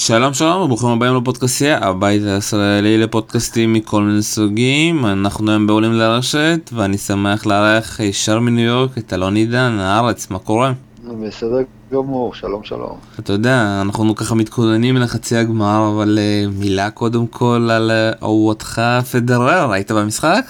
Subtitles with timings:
[0.00, 5.06] שלום שלום וברוכים הבאים לפודקאסטייה, הבית הישראלי לפודקאסטים מכל מיני סוגים.
[5.06, 10.38] אנחנו היום בעולים לרשת ואני שמח לארח ישר מניו יורק את אלון עידן, הארץ, מה
[10.38, 10.72] קורה?
[11.04, 11.58] בסדר
[11.92, 12.98] גמור, שלום שלום.
[13.18, 17.90] אתה יודע, אנחנו ככה מתכוננים לחצי הגמר, אבל uh, מילה קודם כל על
[18.22, 20.44] אהובתך פדרר, היית במשחק?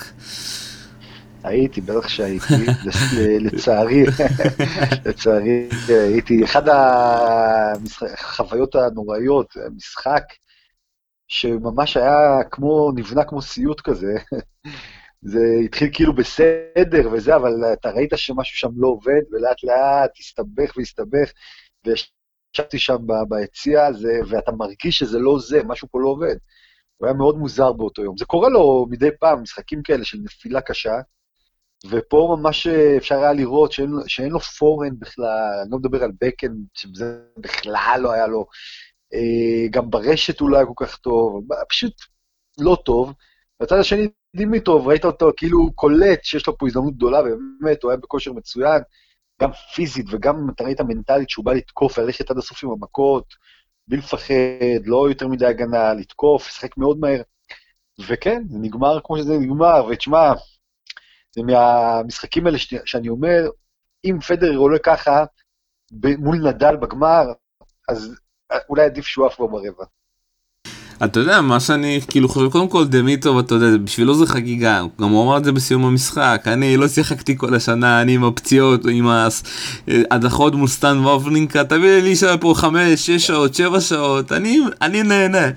[1.44, 2.54] הייתי, בטח שהייתי,
[3.40, 4.04] לצערי,
[5.06, 6.62] לצערי הייתי, אחד
[8.02, 10.22] החוויות הנוראיות, משחק
[11.28, 14.14] שממש היה כמו, נבנה כמו סיוט כזה,
[15.22, 20.76] זה התחיל כאילו בסדר וזה, אבל אתה ראית שמשהו שם לא עובד, ולאט לאט הסתבך
[20.76, 21.32] והסתבך,
[21.86, 22.96] וישבתי שם
[23.28, 26.36] ביציע הזה, ואתה מרגיש שזה לא זה, משהו פה לא עובד.
[26.96, 28.16] הוא היה מאוד מוזר באותו יום.
[28.16, 30.94] זה קורה לו מדי פעם, משחקים כאלה של נפילה קשה,
[31.86, 36.52] ופה ממש אפשר היה לראות שאין, שאין לו פורן בכלל, אני לא מדבר על בקן,
[36.74, 38.46] שזה בכלל לא היה לו,
[39.14, 41.92] אה, גם ברשת הוא לא כל כך טוב, פשוט
[42.58, 43.12] לא טוב.
[43.62, 47.96] בצד השני, דימיטרוב, ראית אותו כאילו קולט שיש לו פה הזדמנות גדולה, ובאמת, הוא היה
[47.96, 48.82] בכושר מצוין,
[49.42, 53.24] גם פיזית וגם, אתה ראית מנטלית שהוא בא לתקוף, ללכת עד הסוף עם המכות,
[53.88, 57.22] בלי לפחד, לא יותר מדי הגנה, לתקוף, לשחק מאוד מהר.
[58.08, 60.32] וכן, זה נגמר כמו שזה נגמר, ותשמע,
[61.34, 63.50] זה מהמשחקים האלה שאני אומר,
[64.04, 65.24] אם פדרר עולה ככה
[66.18, 67.24] מול נדל בגמר,
[67.88, 68.20] אז
[68.68, 69.84] אולי עדיף שהוא עף בו ברבע.
[71.04, 75.10] אתה יודע מה שאני כאילו חושב קודם כל דמיטוב אתה יודע בשבילו זה חגיגה גם
[75.10, 79.08] הוא אמר את זה בסיום המשחק אני לא שיחקתי כל השנה אני עם הפציעות עם
[80.10, 85.02] ההדחות מול סטן וובלינקה תביא לי שם פה 5 6 שעות 7 שעות אני אני
[85.02, 85.48] נהנה.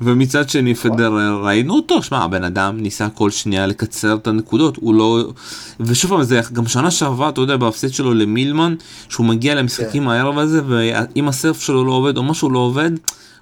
[0.00, 4.94] ומצד שני פדרר ראינו אותו שמע הבן אדם ניסה כל שנייה לקצר את הנקודות הוא
[4.94, 5.32] לא
[5.80, 8.74] ושוב פעם זה גם שנה שעברה אתה יודע בהפסד שלו למילמן
[9.08, 10.08] שהוא מגיע למשחקים כן.
[10.08, 12.90] הערב הזה ואם הסרף שלו לא עובד או משהו לא עובד.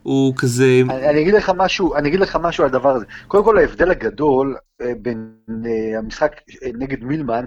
[0.03, 0.83] הוא כזה...
[0.91, 3.05] אני, אני אגיד לך משהו, אני אגיד לך משהו על הדבר הזה.
[3.29, 5.35] קודם כל ההבדל הגדול אה, בין
[5.67, 7.45] אה, המשחק אה, נגד מילמן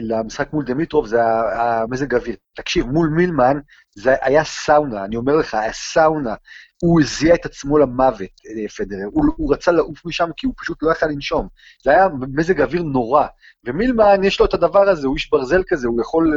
[0.00, 1.22] למשחק מול דמיטרוב זה
[1.52, 2.36] המזג האוויר.
[2.54, 3.58] תקשיב, מול מילמן
[3.94, 6.34] זה היה סאונה, אני אומר לך, היה סאונה.
[6.82, 8.30] הוא הזיע את עצמו למוות,
[8.76, 9.06] פדרר.
[9.12, 11.48] הוא, הוא רצה לעוף משם כי הוא פשוט לא יכל לנשום.
[11.84, 13.26] זה היה מזג אוויר נורא.
[13.64, 16.34] ומילמן, יש לו את הדבר הזה, הוא איש ברזל כזה, הוא יכול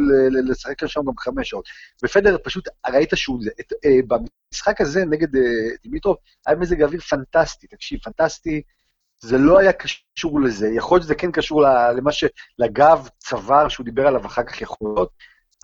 [0.49, 1.65] לשחק שם גם חמש שעות.
[2.03, 4.19] ופדר פשוט, ראית שהוא, את, אה,
[4.51, 5.41] במשחק הזה נגד אה,
[5.83, 6.17] דימיטרוב,
[6.47, 8.61] היה מזג אוויר פנטסטי, תקשיב, פנטסטי.
[9.25, 11.63] זה לא היה קשור לזה, יכול להיות שזה כן קשור
[11.97, 12.23] למה ש...
[12.59, 15.09] לגב צוואר שהוא דיבר עליו אחר כך יכול להיות,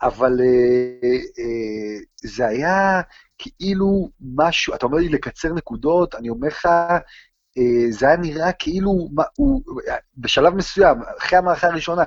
[0.02, 3.00] אבל אה, אה, זה היה
[3.38, 6.66] כאילו משהו, אתה אומר לי לקצר נקודות, אני אומר לך,
[7.58, 9.62] אה, זה היה נראה כאילו, מה, הוא,
[10.16, 12.02] בשלב מסוים, אחרי המערכה הראשונה,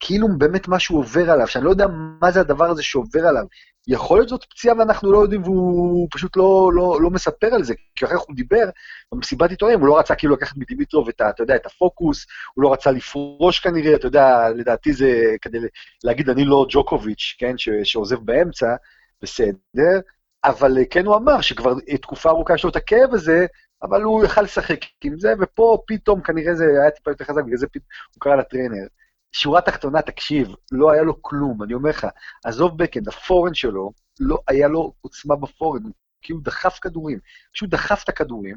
[0.00, 1.86] כאילו באמת משהו עובר עליו, שאני לא יודע
[2.20, 3.44] מה זה הדבר הזה שעובר עליו.
[3.88, 7.74] יכול להיות זאת פציעה ואנחנו לא יודעים, והוא פשוט לא, לא, לא מספר על זה,
[7.96, 8.70] כי אחר כך הוא דיבר
[9.12, 12.72] במסיבת עיתונאים, הוא לא רצה כאילו לקחת מדימיטרוב את, אתה יודע, את הפוקוס, הוא לא
[12.72, 15.58] רצה לפרוש כנראה, אתה יודע, לדעתי זה כדי
[16.04, 18.74] להגיד, אני לא ג'וקוביץ', כן, ש, שעוזב באמצע,
[19.22, 20.00] בסדר,
[20.44, 23.46] אבל כן הוא אמר שכבר תקופה ארוכה יש לו את הכאב הזה,
[23.82, 27.56] אבל הוא יכל לשחק עם זה, ופה פתאום כנראה זה היה טיפה יותר חזק, בגלל
[27.56, 28.86] זה פתאום הוא קרא לטריינר.
[29.32, 32.06] שורה תחתונה, תקשיב, לא היה לו כלום, אני אומר לך,
[32.44, 35.82] עזוב בקנד, הפורן שלו, לא היה לו עוצמה בפורן,
[36.22, 37.18] כי הוא דחף כדורים,
[37.52, 38.56] פשוט דחף את הכדורים.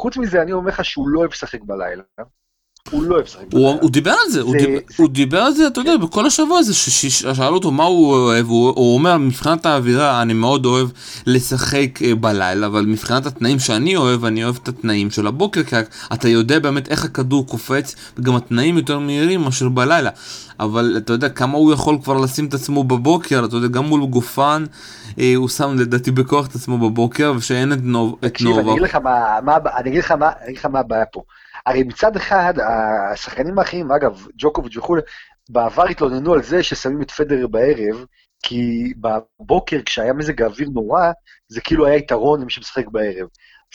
[0.00, 2.02] חוץ מזה, אני אומר לך שהוא לא אוהב לשחק בלילה,
[2.90, 3.68] הוא לא אוהב לשחק בלילה.
[3.80, 4.40] הוא דיבר על זה,
[4.96, 8.94] הוא דיבר על זה, אתה יודע, בכל השבוע הזה, ששאלו אותו מה הוא אוהב, הוא
[8.94, 10.88] אומר, מבחינת האווירה, אני מאוד אוהב
[11.26, 15.76] לשחק אה, בלילה, אבל מבחינת התנאים שאני אוהב, אני אוהב את התנאים של הבוקר, כי
[16.12, 20.10] אתה יודע באמת איך הכדור קופץ, וגם התנאים יותר מהירים מאשר בלילה.
[20.60, 24.06] אבל אתה יודע כמה הוא יכול כבר לשים את עצמו בבוקר, אתה יודע, גם מול
[24.06, 24.64] גופן,
[25.18, 28.28] אה, הוא שם לדעתי בכוח את עצמו בבוקר, ושאין את נובה.
[28.28, 28.82] תקשיב, אני אגיד
[30.56, 31.22] לך מה הבעיה פה.
[31.66, 32.54] הרי מצד אחד,
[33.12, 35.02] השחקנים האחרים, אגב, ג'וקוביץ' וכולי,
[35.48, 38.04] בעבר התלוננו על זה ששמים את פדרר בערב,
[38.42, 41.12] כי בבוקר, כשהיה מזג האוויר נורא,
[41.48, 43.28] זה כאילו היה יתרון למי שמשחק בערב.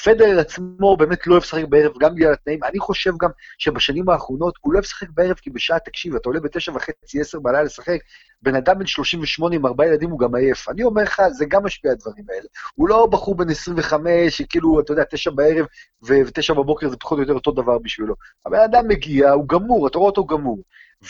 [0.04, 2.64] פדרר עצמו באמת לא אוהב לשחק בערב, גם בגלל התנאים.
[2.64, 6.40] אני חושב גם שבשנים האחרונות הוא לא אוהב לשחק בערב, כי בשעה, תקשיב, אתה עולה
[6.40, 7.98] בתשע וחצי, עשר בלילה לשחק,
[8.42, 10.70] בן אדם בן 38 עם ארבעה ילדים הוא גם עייף.
[10.70, 12.48] אני אומר לך, זה גם משפיע הדברים האלה.
[12.76, 15.66] הוא לא בחור בן 25, שכאילו, אתה יודע, תשע בערב
[16.04, 18.16] ותשע בבוקר זה פחות או יותר אותו דבר בשבילו.
[18.46, 20.64] הבן אדם מגיע, הוא גמור, אתה רואה אותו גמור.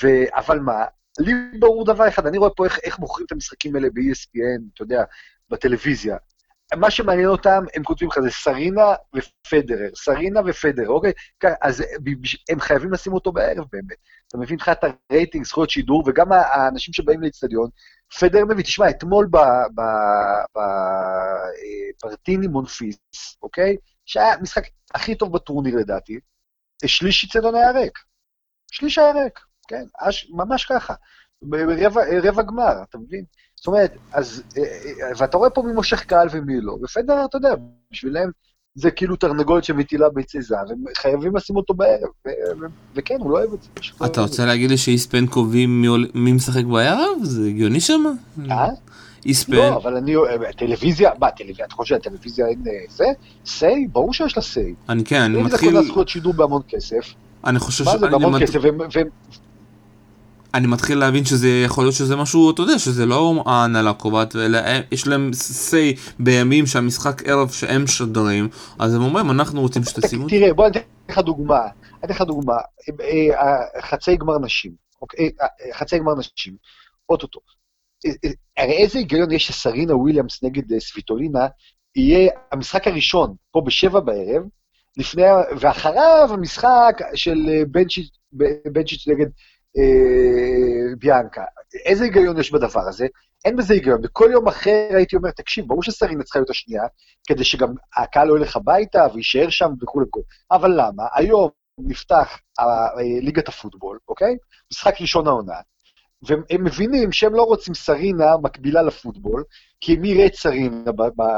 [0.04, 0.08] ו...
[0.34, 0.86] אבל מה,
[1.20, 4.84] לי ברור דבר אחד, אני רואה פה איך, איך מוכרים את המשחקים האלה ב-ESPN, אתה
[4.84, 5.04] יודע,
[5.50, 6.18] בטלוויזיה.
[6.76, 11.12] מה שמעניין אותם, הם כותבים לך, זה סרינה ופדרר, סרינה ופדרר, אוקיי?
[11.62, 11.84] אז
[12.50, 13.98] הם חייבים לשים אותו בערב באמת.
[14.28, 17.70] אתה מבין לך את הרייטינג, זכויות שידור, וגם האנשים שבאים לאצטדיון,
[18.20, 19.30] פדרר מביא, תשמע, אתמול
[22.04, 22.98] בפרטיני מונפיס,
[23.42, 23.78] אוקיי?
[24.06, 26.20] שהיה המשחק הכי טוב בטורניר לדעתי,
[26.86, 28.00] שליש אצטדיון היה ריק.
[28.72, 29.84] שליש היה ריק, כן?
[30.30, 30.94] ממש ככה.
[31.54, 33.26] רבע, רבע גמר, אתה מבין?
[33.68, 37.38] זאת אומרת, אז, אה, אה, ואתה רואה פה מי מושך קהל ומי לא, ופדר, אתה
[37.38, 37.50] יודע,
[37.92, 38.30] בשבילם
[38.76, 42.10] זה כאילו תרנגולת שמטילה ביצי זהב, הם חייבים לשים אותו בערב,
[42.96, 44.06] וכן, הוא לא אוהב את זה.
[44.06, 47.24] אתה רוצה להגיד לי שאיספן קובעים מי משחק בערב?
[47.24, 48.04] זה הגיוני שם?
[48.52, 48.68] אה?
[49.26, 49.54] איספן.
[49.54, 50.14] לא, אבל אני,
[50.58, 53.06] טלוויזיה, מה, טלוויזיה, אתה חושב שהטלוויזיה אין זה?
[53.46, 53.88] סיי?
[53.92, 54.74] ברור שיש לה סיי.
[54.90, 55.50] אני כן, אני מתחיל...
[55.50, 57.14] טלוויזיה קונה זכויות שידור בהמון כסף.
[57.46, 57.88] אני חושב ש...
[57.88, 58.60] מה זה בהמון כסף?
[60.58, 64.60] אני מתחיל להבין שזה יכול להיות שזה משהו, אתה יודע, שזה לא ההנהלה קובעת, אלא
[64.92, 65.32] יש להם
[65.70, 68.50] say בימים שהמשחק ערב שהם משדרים,
[68.80, 70.30] אז הם אומרים, אנחנו רוצים שתשימו...
[70.30, 72.54] תראה, בוא אני אתן לך דוגמה, אני אתן לך דוגמה,
[73.02, 74.72] אה, חצי גמר נשים,
[75.02, 76.56] אוקיי, אה, חצי גמר נשים,
[77.10, 77.40] אוטוטו.
[78.06, 78.12] אה,
[78.58, 81.48] הרי איזה היגיון יש שסרינה וויליאמס נגד סוויטולינה,
[81.96, 84.44] יהיה המשחק הראשון, פה בשבע בערב,
[84.98, 85.24] לפני,
[85.60, 87.64] ואחריו המשחק של
[88.66, 89.28] בנצ'יץ' נגד
[89.78, 91.44] אה, ביאנקה.
[91.86, 93.08] איזה היגיון יש בדבר הזה?
[93.46, 94.02] אין בזה היגיון.
[94.02, 96.84] בכל יום אחר הייתי אומר, תקשיב, ברור שסרינה צריכה להיות השנייה,
[97.28, 100.26] כדי שגם הקהל לא ילך הביתה ויישאר שם וכולי וכולי.
[100.52, 101.04] אבל למה?
[101.14, 101.50] היום
[101.80, 102.66] נפתח אה,
[103.22, 104.38] ליגת הפוטבול, אוקיי?
[104.72, 105.56] משחק ראשון העונה.
[106.22, 109.44] והם מבינים שהם לא רוצים סרינה מקבילה לפוטבול,
[109.82, 110.92] כי מי יראה את סרינה,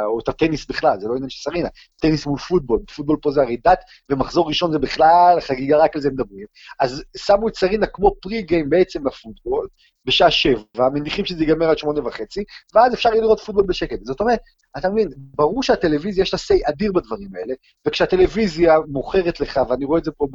[0.05, 1.69] או את הטניס בכלל, זה לא עניין של סרינה,
[2.01, 3.79] טניס מול פוטבול, פוטבול פה זה הרי דת,
[4.09, 6.45] ומחזור ראשון זה בכלל חגיגה, רק על זה מדברים.
[6.79, 9.67] אז שמו את סרינה כמו פרי גיים בעצם לפוטבול,
[10.05, 12.43] בשעה שבע, מניחים שזה ייגמר עד שמונה וחצי,
[12.73, 13.99] ואז אפשר יהיה לראות פוטבול בשקט.
[14.03, 14.39] זאת אומרת,
[14.77, 17.53] אתה מבין, ברור שהטלוויזיה יש לה say אדיר בדברים האלה,
[17.87, 20.27] וכשהטלוויזיה מוכרת לך, ואני רואה את זה פה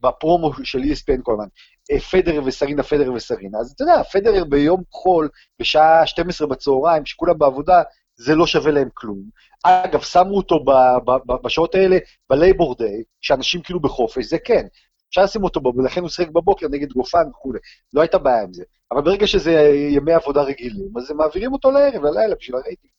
[0.00, 1.46] בפרומו של ESPN כל הזמן,
[1.92, 5.28] אה, פדרר וסרינה, פדרר וסרינה, אז אתה יודע, פדרר ביום חול,
[5.60, 7.82] בשעה 12 בצהריים, כשכולם בעבודה,
[8.16, 9.18] זה לא שווה להם כלום.
[9.64, 10.70] אגב, שמו אותו ב,
[11.04, 11.98] ב, ב, בשעות האלה
[12.30, 14.66] בלייבור דיי, שאנשים כאילו בחופש, זה כן.
[15.08, 17.58] אפשר לשים אותו ולכן הוא שיחק בבוקר נגד גופן וכולי.
[17.92, 18.64] לא הייתה בעיה עם זה.
[18.92, 19.52] אבל ברגע שזה
[19.90, 22.92] ימי עבודה רגילים, אז הם מעבירים אותו לערב, ללילה, בשביל הרייטינג.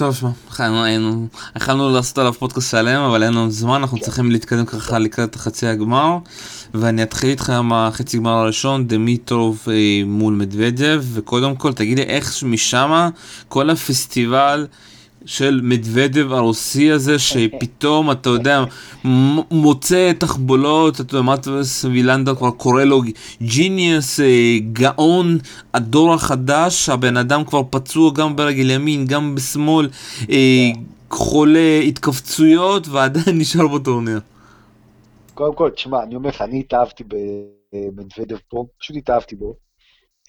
[0.00, 1.26] טוב, שמע, היינו,
[1.56, 3.98] יכלנו לעשות עליו פודקאסט שלם, אבל אין לנו זמן, אנחנו.
[3.98, 6.18] צריכים להתקדם ככה לקראת חצי הגמר.
[6.74, 9.74] ואני אתחיל איתך עם החצי גמר הראשון, דמיטרוב אה,
[10.06, 13.08] מול מדוודב, וקודם כל תגיד לי איך משם
[13.48, 14.66] כל הפסטיבל
[15.30, 18.64] של מדוודב הרוסי הזה, שפתאום, אתה יודע,
[19.50, 23.02] מוצא תחבולות, אתה יודע, מטווס וילנדר כבר קורא לו
[23.42, 25.38] ג'יניוס, אה, גאון,
[25.74, 29.88] הדור החדש, הבן אדם כבר פצוע גם ברגל ימין, גם בשמאל,
[30.30, 30.70] אה,
[31.10, 34.20] חולה התכווצויות, ועדיין נשאר בטורניר.
[35.34, 37.04] קודם כל, תשמע, אני אומר לך, אני התאהבתי
[37.72, 39.54] במדוודב פה, פשוט התאהבתי בו.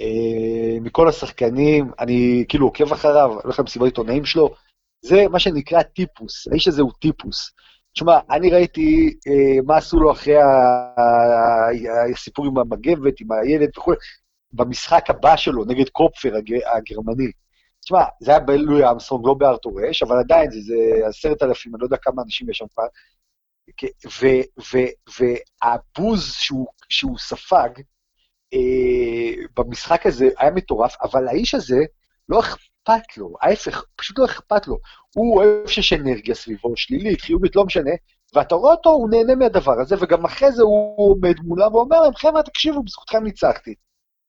[0.02, 4.50] אה, מכל השחקנים, אני כאילו עוקב אחריו, הולך למסיבות עיתונאים שלו,
[5.02, 7.52] זה מה שנקרא טיפוס, האיש הזה הוא טיפוס.
[7.94, 10.36] תשמע, אני ראיתי אה, מה עשו לו אחרי
[12.14, 13.94] הסיפור עם המגבת, עם הילד וכו',
[14.54, 16.36] במשחק הבא שלו נגד קופפר
[16.76, 17.32] הגרמני.
[17.82, 21.80] תשמע, זה היה בלואי אמסטרונג, לא בארתור אש, אבל עדיין זה, זה עשרת אלפים, אני
[21.82, 22.84] לא יודע כמה אנשים יש שם כבר.
[25.20, 27.70] והבוז שהוא, שהוא ספג
[28.54, 31.80] אה, במשחק הזה היה מטורף, אבל האיש הזה,
[32.30, 32.71] לא אכפת
[33.18, 34.78] לו, ההפך, פשוט לא אכפת לו.
[35.16, 37.92] הוא אוהב שיש אנרגיה סביבו, שלילית, חיובית, לא משנה,
[38.36, 42.16] ואתה רואה אותו, הוא נהנה מהדבר הזה, וגם אחרי זה הוא עומד מולם ואומר להם,
[42.16, 43.76] חבר'ה, תקשיבו, בזכותכם ניצחתי.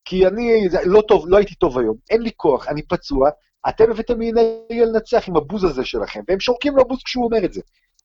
[0.05, 3.31] כי אני לא טוב, לא הייתי טוב היום, אין לי כוח, אני פצוע,
[3.69, 7.45] אתם הבאתם לי אנרגיה לנצח עם הבוז הזה שלכם, והם שורקים לו בוז כשהוא אומר
[7.45, 7.61] את זה.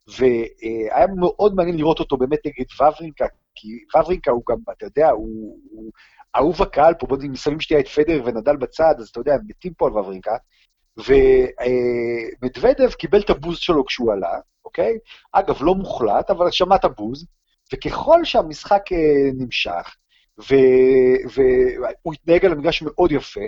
[0.08, 3.26] והיה מאוד מעניין לראות אותו באמת נגד וברינקה,
[3.56, 5.92] כי וברינקה הוא גם, אתה יודע, הוא, הוא
[6.38, 9.74] אהוב הקהל פה, בואו נסיים שנייה את פדר ונדל בצד, אז אתה יודע, הם מתים
[9.74, 10.38] פה על וברינקה.
[10.98, 14.98] ומדוודב קיבל את הבוז שלו כשהוא עלה, אוקיי?
[15.32, 17.26] אגב, לא מוחלט, אבל שמע את הבוז,
[17.74, 19.96] וככל שהמשחק אה, נמשך,
[20.38, 23.42] והוא התנהג על המגרש מאוד יפה,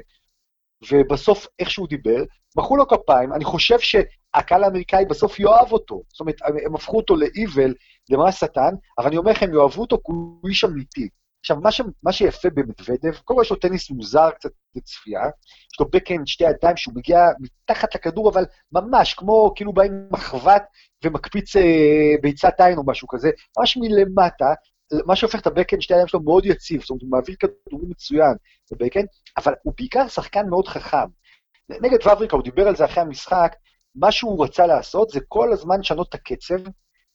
[0.91, 2.23] ובסוף, איך שהוא דיבר,
[2.57, 6.01] מחאו לו כפיים, אני חושב שהקהל האמריקאי בסוף יאהב אותו.
[6.07, 7.73] זאת אומרת, הם הפכו אותו לאיבל,
[8.09, 11.09] למראה שטן, אבל אני אומר לכם, יאהבו אותו כי הוא איש אמיתי.
[11.39, 11.81] עכשיו, מה, ש...
[12.03, 15.21] מה שיפה במדוודב, קודם כל יש לו טניס מוזר קצת לצפייה,
[15.73, 20.07] יש לו בקאנד שתי ידיים שהוא מגיע מתחת לכדור, אבל ממש כמו כאילו בא עם
[20.11, 20.63] מחבת
[21.05, 21.61] ומקפיץ אה,
[22.21, 24.53] ביצת עין או משהו כזה, ממש מלמטה,
[25.05, 28.33] מה שהופך את הבקאנד שתי הידיים שלו מאוד יציב, זאת אומרת, הוא מעביר כדורים מצוין
[28.71, 31.07] בבקאנד, אבל הוא בעיקר שחקן מאוד חכם.
[31.69, 33.55] נגד ובריקה, הוא דיבר על זה אחרי המשחק,
[33.95, 36.69] מה שהוא רצה לעשות זה כל הזמן לשנות את הקצב,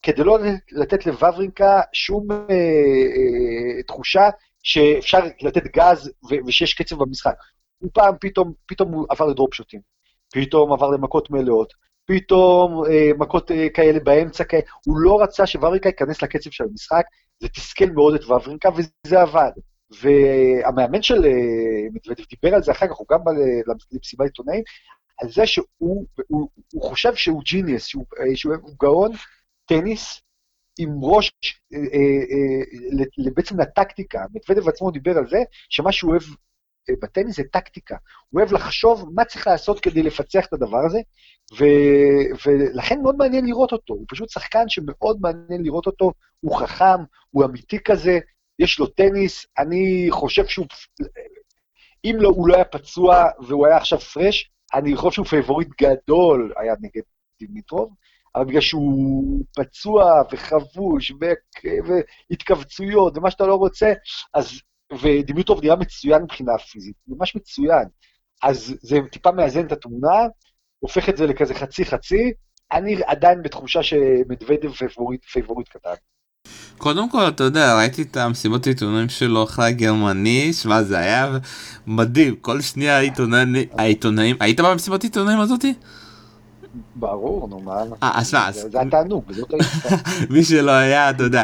[0.04, 0.38] כדי לא
[0.72, 4.28] לתת לוורינקה שום אה, אה, תחושה
[4.62, 7.34] שאפשר לתת גז ו- ושיש קצב במשחק.
[7.78, 9.80] הוא פעם, פתאום, פתאום הוא עבר לדרופ שוטים,
[10.34, 11.72] פתאום עבר למכות מלאות,
[12.06, 17.04] פתאום אה, מכות אה, כאלה באמצע כאלה, הוא לא רצה שוורינקה ייכנס לקצב של המשחק,
[17.40, 19.50] זה תסכל מאוד את וורינקה, וזה עבד.
[20.02, 23.32] והמאמן של אה, מדוודב דיבר על זה אחר כך, הוא גם בא
[23.92, 24.62] למסיבת עיתונאים,
[25.22, 25.66] על זה שהוא
[26.28, 29.12] הוא, הוא חושב שהוא ג'יניוס, שהוא, אה, שהוא גאון
[29.66, 30.20] טניס
[30.78, 31.32] עם ראש,
[31.74, 34.24] אה, אה, בעצם לטקטיקה.
[34.34, 36.22] מדוודב עצמו דיבר על זה, שמה שהוא אוהב
[37.02, 37.96] בטניס זה טקטיקה.
[38.28, 40.98] הוא אוהב לחשוב מה צריך לעשות כדי לפצח את הדבר הזה,
[41.58, 41.64] ו,
[42.46, 43.94] ולכן מאוד מעניין לראות אותו.
[43.94, 48.18] הוא פשוט שחקן שמאוד מעניין לראות אותו, הוא חכם, הוא אמיתי כזה,
[48.58, 50.66] יש לו טניס, אני חושב שהוא...
[52.04, 56.52] אם לא, הוא לא היה פצוע והוא היה עכשיו פרש, אני חושב שהוא פייבוריט גדול
[56.56, 57.02] היה נגד
[57.40, 57.94] דימיטרוב,
[58.36, 61.12] אבל בגלל שהוא פצוע וחבוש
[62.30, 63.92] והתכווצויות ומה שאתה לא רוצה,
[64.34, 64.60] אז,
[65.02, 67.84] ודימיטרוב נראה מצוין מבחינה פיזית, ממש מצוין.
[68.42, 70.18] אז זה טיפה מאזן את התמונה,
[70.78, 72.32] הופך את זה לכזה חצי-חצי,
[72.72, 75.94] אני עדיין בתחושה שמדוודב פייבוריט, פייבוריט קטן.
[76.78, 81.38] קודם כל, אתה יודע, ראיתי את המסיבות העיתונאים שלו אחרי הגרמני, שמע, זה היה
[81.86, 83.00] מדהים, כל שנייה
[83.78, 85.74] העיתונאים, היית במסיבות העיתונאים הזאתי?
[86.96, 89.96] ברור, נו מה, אה, שמע, זה התענוג, זאת הייתה.
[90.30, 91.42] מי שלא היה, אתה יודע,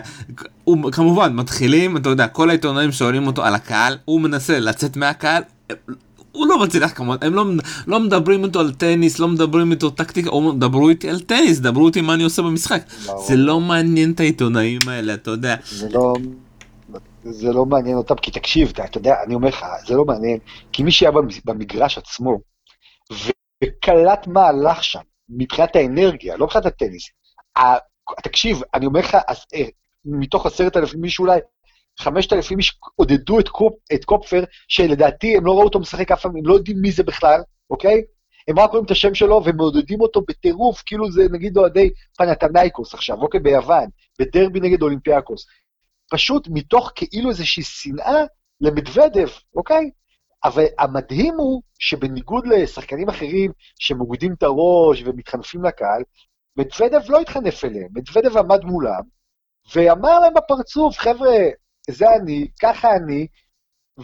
[0.65, 5.43] הוא כמובן מתחילים, אתה יודע, כל העיתונאים שואלים אותו על הקהל, הוא מנסה לצאת מהקהל,
[6.33, 7.45] הוא לא מצליח כמובן, הם לא,
[7.87, 12.01] לא מדברים איתו על טניס, לא מדברים איתו טקטיקה, דברו איתי על טניס, דברו איתי
[12.01, 12.83] מה אני עושה במשחק.
[13.07, 13.27] ברור.
[13.27, 15.57] זה לא מעניין את העיתונאים האלה, אתה יודע.
[15.71, 16.15] זה לא,
[17.25, 20.39] זה לא מעניין אותם, כי תקשיב, אתה, אתה יודע, אני אומר לך, זה לא מעניין,
[20.73, 21.13] כי מי שהיה
[21.45, 22.41] במגרש עצמו,
[23.65, 27.11] וקלט מה הלך שם, מבחינת האנרגיה, לא מבחינת הטניס.
[28.23, 29.15] תקשיב, אני אומר לך,
[29.55, 29.65] אה,
[30.05, 31.41] מתוך עשרת אלפים מישהו אולי,
[31.99, 36.23] חמשת אלפים איש עודדו את, קופ, את קופפר, שלדעתי הם לא ראו אותו משחק אף
[36.23, 38.03] פעם, הם לא יודעים מי זה בכלל, אוקיי?
[38.49, 43.23] הם רק רואים את השם שלו ומעודדים אותו בטירוף, כאילו זה נגיד אוהדי פנתנייקוס עכשיו,
[43.23, 43.89] אוקיי, ביוון,
[44.21, 45.47] בדרבי נגד אולימפיאקוס.
[46.11, 48.25] פשוט מתוך כאילו איזושהי שנאה
[48.61, 49.91] למדוודב, אוקיי?
[50.45, 56.03] אבל המדהים הוא שבניגוד לשחקנים אחרים שמורידים את הראש ומתחנפים לקהל,
[56.57, 59.03] מדוודב לא התחנף אליהם, מדוודב עמד מולם,
[59.75, 61.37] ואמר להם בפרצוף, חבר'ה,
[61.91, 63.27] זה אני, ככה אני,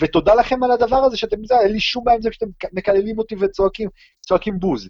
[0.00, 3.18] ותודה לכם על הדבר הזה שאתם, זה, אין לי שום בעיה עם זה שאתם מקללים
[3.18, 3.88] אותי וצועקים,
[4.20, 4.88] צועקים בוז.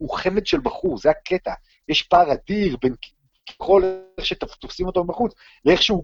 [0.00, 1.52] והוא חמד של בחור, זה הקטע.
[1.88, 2.94] יש פער אדיר בין
[3.56, 3.82] כל
[4.18, 5.32] איך שתופסים אותו בחוץ,
[5.64, 6.02] לאיך שהוא,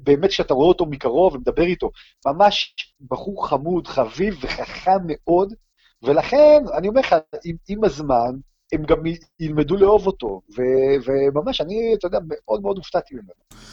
[0.00, 1.90] באמת כשאתה רואה אותו מקרוב ומדבר איתו,
[2.26, 2.74] ממש
[3.10, 5.54] בחור חמוד, חביב וחכם מאוד,
[6.02, 8.32] ולכן, אני אומר לך, עם, עם הזמן,
[8.72, 8.98] הם גם
[9.40, 10.62] ילמדו לאהוב אותו, ו-
[11.06, 13.30] וממש, אני, אתה יודע, מאוד מאוד הופתעתי ממנו.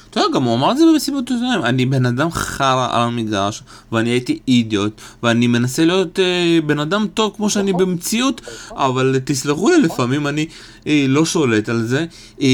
[0.09, 3.63] אתה יודע, גם הוא אמר את זה במסיבות עיתונאים, אני בן אדם חרא על המגרש,
[3.91, 7.85] ואני הייתי אידיוט, ואני מנסה להיות אה, בן אדם טוב כמו שאני נכון.
[7.85, 8.77] במציאות, נכון.
[8.77, 10.45] אבל תסלחו לי, לפעמים אני
[10.87, 12.05] אה, לא שולט על זה,
[12.41, 12.47] אה,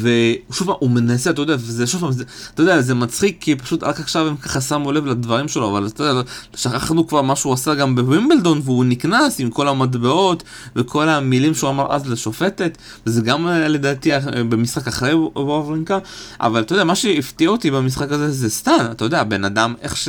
[0.00, 2.10] ושוב פעם, הוא מנסה, אתה יודע, וזה שוב פעם,
[2.54, 5.86] אתה יודע, זה מצחיק, כי פשוט רק עכשיו הם ככה שמו לב לדברים שלו, אבל
[5.86, 10.42] אתה יודע, שכחנו כבר מה שהוא עשה גם בווימבלדון, והוא נקנס עם כל המטבעות,
[10.76, 15.98] וכל המילים שהוא אמר אז לשופטת, וזה גם אה, לדעתי אה, במשחק אחרי וברינקה,
[16.40, 19.96] אבל אתה יודע, מה שהפתיע אותי במשחק הזה זה סטן, אתה יודע, בן אדם, איך
[19.96, 20.08] ש...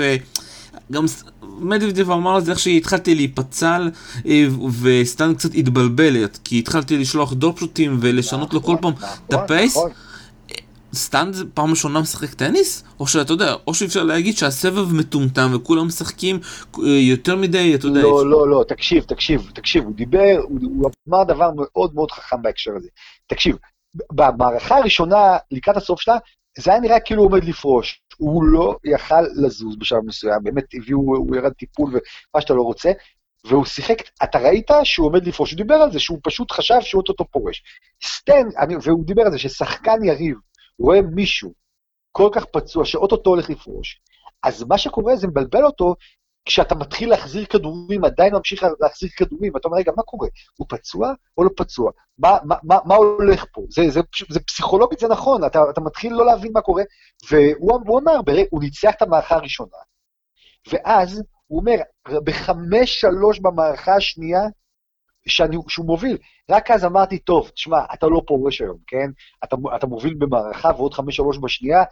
[0.92, 1.06] גם
[1.60, 3.90] מדוודב אמר את זה איך שהתחלתי להיפצע
[4.28, 4.48] אה,
[4.82, 9.44] וסטן קצת התבלבל כי התחלתי לשלוח drop shot ים ולשנות לו כל פעם את נכון,
[9.44, 9.90] ה pace נכון.
[10.94, 12.84] סטן פעם ראשונה משחק טניס?
[13.00, 16.40] או שאתה יודע, או שאפשר להגיד שהסבב מטומטם וכולם משחקים
[16.84, 18.02] אה, יותר מדי, אתה יודע...
[18.02, 22.42] לא, לא, לא, תקשיב, תקשיב, תקשיב, הוא דיבר, הוא, הוא אמר דבר מאוד מאוד חכם
[22.42, 22.90] בהקשר הזה.
[23.28, 23.58] תקשיב,
[24.12, 26.18] במערכה הראשונה, לקראת הסוף שלה,
[26.58, 28.02] זה היה נראה כאילו הוא עומד לפרוש.
[28.18, 32.92] הוא לא יכל לזוז בשלב מסוים, באמת הביאו, הוא ירד טיפול ומה שאתה לא רוצה,
[33.46, 37.00] והוא שיחק, אתה ראית שהוא עומד לפרוש, הוא דיבר על זה, שהוא פשוט חשב שהוא
[37.00, 37.64] אוטוטו פורש.
[38.04, 40.38] סטן, אני, והוא דיבר על זה ששחקן יריב
[40.80, 41.54] רואה מישהו
[42.12, 44.02] כל כך פצוע, שאו-טו-טו הולך לפרוש,
[44.44, 45.96] אז מה שקורה זה מבלבל אותו
[46.48, 50.28] כשאתה מתחיל להחזיר כדורים, עדיין ממשיך להחזיר כדורים, ואתה אומר, רגע, מה קורה?
[50.58, 51.92] הוא פצוע או לא פצוע?
[52.18, 53.62] מה, מה, מה, מה הולך פה?
[53.70, 56.84] זה, זה, זה, זה פסיכולוגית, זה נכון, אתה, אתה מתחיל לא להבין מה קורה,
[57.30, 58.14] והוא אמר,
[58.50, 59.78] הוא ניצח את המערכה הראשונה,
[60.72, 61.76] ואז הוא אומר,
[62.24, 64.42] בחמש שלוש במערכה השנייה,
[65.28, 66.18] שאני, שהוא מוביל.
[66.52, 69.10] רק אז אמרתי, טוב, תשמע, אתה לא פורש היום, כן?
[69.44, 71.84] אתה, אתה מוביל במערכה ועוד חמש שלוש בשנייה,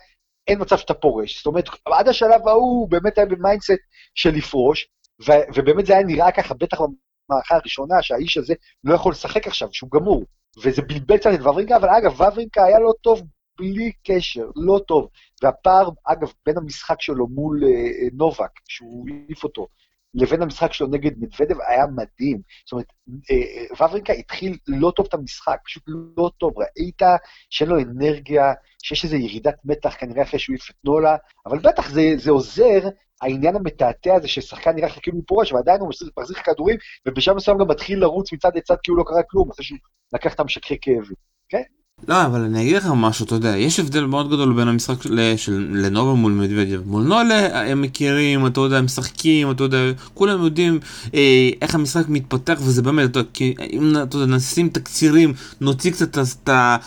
[0.48, 1.38] אין מצב שאתה פורש.
[1.38, 3.72] זאת אומרת, עד השלב ההוא הוא באמת היה ב mindset
[4.15, 4.88] של לפרוש,
[5.27, 9.70] ו, ובאמת זה היה נראה ככה, בטח במערכה הראשונה, שהאיש הזה לא יכול לשחק עכשיו,
[9.72, 10.24] שהוא גמור.
[10.63, 13.22] וזה בלבל קצת את וברינקה, אבל אגב, וברינקה היה לו טוב
[13.58, 15.08] בלי קשר, לא טוב.
[15.44, 19.68] והפער, אגב, בין המשחק שלו מול אה, אה נובק, שהוא העיף אותו,
[20.15, 22.41] לבין המשחק שלו נגד מדוודב היה מדהים.
[22.65, 22.86] זאת אומרת,
[23.31, 25.84] אה, אה, וברינקה התחיל לא טוב את המשחק, פשוט
[26.17, 26.53] לא טוב.
[26.57, 27.01] ראית
[27.50, 28.53] שאין לו אנרגיה,
[28.84, 32.79] שיש איזו ירידת מתח כנראה אחרי שהוא את נולה, אבל בטח זה, זה עוזר,
[33.22, 37.57] העניין המתעתע הזה ששחקן נראה לך כאילו הוא פורש, ועדיין הוא מחזיק כדורים, ובשלב מסוים
[37.57, 39.79] גם מתחיל לרוץ מצד לצד כאילו לא קרה כלום, אחרי שהוא
[40.13, 41.15] לקח את המשככי כאבים,
[41.50, 41.62] כן?
[42.08, 45.34] לא, אבל אני אגיד לך משהו, אתה יודע, יש הבדל מאוד גדול בין המשחק של,
[45.36, 46.82] של לנובה מול מדוודיו.
[46.86, 49.78] מול נולה הם מכירים, אתה יודע, הם משחקים, אתה יודע,
[50.14, 50.80] כולם יודעים
[51.14, 56.18] אה, איך המשחק מתפתח, וזה באמת, אתה, כי אם אתה יודע, נשים תקצירים, נוציא קצת
[56.18, 56.78] את ה...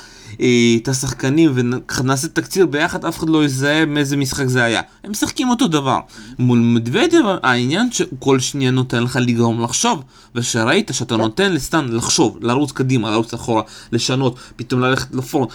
[0.41, 4.83] אה, את השחקנים ונעשה תקציר ביחד, אף אחד לא יזהה מאיזה משחק זה היה.
[5.05, 5.99] הם משחקים אותו דבר.
[6.39, 10.03] מול מדוודיו העניין שכל שנייה נותן לך לגרום לחשוב,
[10.35, 15.49] ושראית שאתה נותן לסטן לחשוב, לרוץ קדימה, לרוץ אחורה, לשנות, פתאום ללכת לפורט.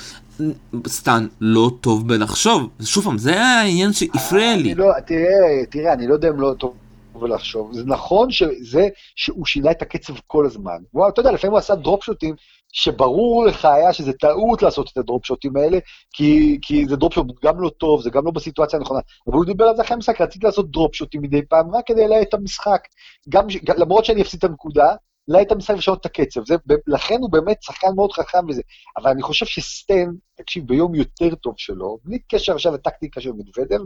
[0.88, 4.76] סטן לא טוב בלחשוב, שוב פעם, זה העניין שהפריע לי.
[4.76, 6.76] לא, תראה, תראה, אני לא יודע אם לא טוב
[7.22, 7.74] ולחשוב.
[7.74, 10.78] זה נכון שזה שהוא שינה את הקצב כל הזמן.
[10.94, 12.36] וואו, אתה יודע, לפעמים הוא עשה drop shot ים
[12.74, 15.78] שברור לך היה שזה טעות לעשות את ה drop shot ים האלה,
[16.14, 19.00] כי, כי זה drop shot גם לא טוב, זה גם לא בסיטואציה הנכונה.
[19.28, 21.88] אבל הוא דיבר על זה אחרי המשחק, רציתי לעשות drop shot ים מדי פעם, רק
[21.88, 22.82] כדי להאט את המשחק.
[23.30, 24.96] גם, למרות שאני אפסיד את הנקודה,
[25.28, 26.46] להאט את המשחק ולשנות את הקצב.
[26.46, 26.56] זה,
[26.88, 28.62] לכן הוא באמת שחקן מאוד חכם וזה.
[28.98, 33.80] אבל אני חושב שסטן, תקשיב, ביום יותר טוב שלו, בלי קשר עכשיו לטקטיקה של מדוודר,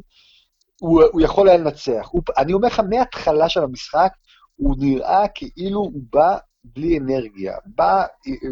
[0.79, 2.07] הוא, הוא יכול היה לנצח.
[2.11, 4.11] הוא, אני אומר לך, מההתחלה של המשחק,
[4.55, 8.05] הוא נראה כאילו הוא בא בלי אנרגיה, בא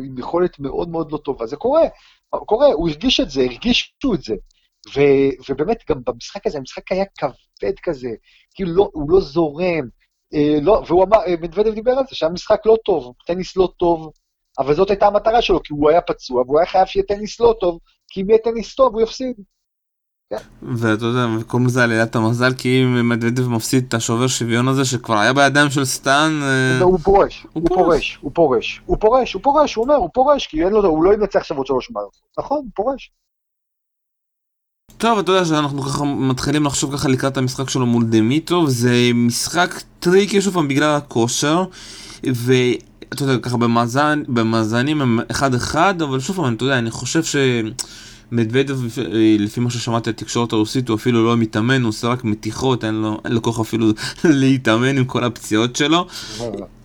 [0.03, 1.45] עם יכולת מאוד מאוד לא טובה.
[1.45, 1.81] זה קורה,
[2.29, 4.35] קורה, הוא הרגיש את זה, הרגישו את זה.
[4.95, 5.01] ו,
[5.49, 8.09] ובאמת, גם במשחק הזה, המשחק היה כבד כזה,
[8.55, 9.89] כאילו לא, הוא לא זורם.
[10.35, 14.11] אה, לא, והוא אמר, אה, מדוודב דיבר על זה, שהמשחק לא טוב, טניס לא טוב,
[14.59, 17.55] אבל זאת הייתה המטרה שלו, כי הוא היה פצוע, והוא היה חייב שיהיה טניס לא
[17.59, 19.35] טוב, כי אם יהיה טניס טוב, הוא יפסיד.
[20.61, 25.17] ואתה יודע, קוראים לזה אלילת המזל, כי אם מדוודב מפסיד את השובר שוויון הזה, שכבר
[25.17, 26.39] היה בידיים של סטן...
[26.43, 30.47] אה, הוא פורש, הוא פורש, הוא פורש, הוא פורש, הוא פורש, הוא אומר, הוא פורש,
[30.47, 32.21] כי הוא לא ינצח עכשיו עוד שלוש מערכות.
[32.39, 33.11] נכון, הוא פורש.
[34.97, 39.81] טוב, אתה יודע שאנחנו ככה מתחילים לחשוב ככה לקראת המשחק שלו מול דימיטרוב, זה משחק
[39.99, 41.63] tricky שוב פעם בגלל הכושר,
[42.23, 47.23] ואתה יודע, ככה במאזן, במאזנים הם אחד אחד, אבל שוב פעם, אתה יודע, אני חושב
[47.23, 47.35] ש...
[48.31, 48.79] מדוודב,
[49.39, 53.21] לפי מה ששמעתי התקשורת הרוסית, הוא אפילו לא מתאמן, הוא עושה רק מתיחות, אין לו,
[53.25, 53.87] אין לו כוח אפילו
[54.23, 56.07] להתאמן עם כל הפציעות שלו.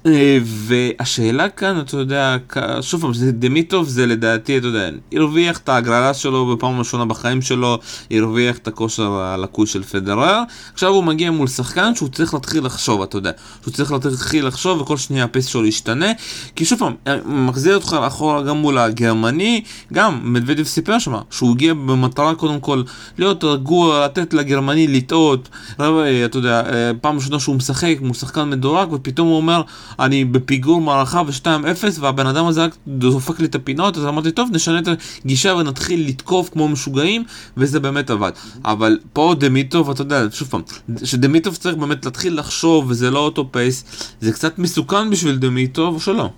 [0.07, 2.37] אה, והשאלה כאן, אתה יודע,
[2.81, 7.79] שוב פעם, דמיטוב זה לדעתי, אתה יודע, הרוויח את ההגרלה שלו בפעם הראשונה בחיים שלו,
[8.11, 13.03] הרוויח את הכושר הלקוי של פדרר, עכשיו הוא מגיע מול שחקן שהוא צריך להתחיל לחשוב,
[13.03, 13.31] אתה יודע,
[13.63, 16.13] שהוא צריך להתחיל לחשוב וכל שנייה הפס שלו ישתנה,
[16.57, 21.51] כי שוב פעם, אה, מחזיר אותך אחורה גם מול הגרמני, גם מדוודב סיפר שם, שהוא
[21.51, 22.83] הגיע במטרה קודם כל
[23.19, 25.49] להיות רגוע, לתת לגרמני לטעות,
[25.81, 26.63] אה, אתה יודע,
[27.01, 29.63] פעם ראשונה שהוא משחק מול שחקן מדורג, ופתאום הוא אומר,
[29.99, 34.49] אני בפיגור מערכה ו-2-0 והבן אדם הזה רק דופק לי את הפינות, אז אמרתי, טוב,
[34.53, 34.89] נשנה את
[35.25, 37.25] הגישה ונתחיל לתקוף כמו משוגעים,
[37.57, 38.33] וזה באמת עבד.
[38.65, 40.63] אבל פה דמיטוב, אתה יודע, שוב פעם,
[41.05, 43.85] שדמיטוב צריך באמת להתחיל לחשוב, וזה לא אותו פייס,
[44.21, 46.29] זה קצת מסוכן בשביל דמיטוב, או שלא?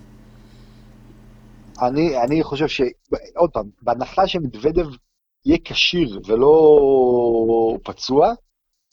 [1.81, 2.81] אני, אני חושב ש...
[3.35, 4.85] עוד פעם, בהנחה שמדוודב
[5.45, 8.33] יהיה כשיר ולא פצוע,